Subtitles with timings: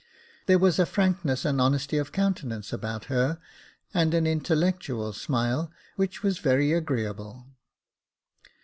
[0.47, 3.39] There was a frankness and honesty of countenance about her,
[3.93, 7.45] and an intellectual smile, which was very agreeable.